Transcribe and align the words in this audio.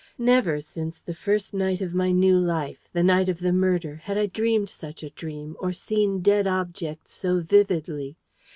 Never 0.17 0.59
since 0.61 0.97
the 0.97 1.13
first 1.13 1.53
night 1.53 1.79
of 1.79 1.93
my 1.93 2.11
new 2.11 2.39
life 2.39 2.89
the 2.91 3.03
night 3.03 3.29
of 3.29 3.37
the 3.37 3.53
murder 3.53 3.97
had 4.05 4.17
I 4.17 4.25
dreamed 4.25 4.67
such 4.69 5.03
a 5.03 5.11
dream, 5.11 5.55
or 5.59 5.73
seen 5.73 6.21
dead 6.21 6.47
objects 6.47 7.13
so 7.13 7.41
vividly. 7.41 8.15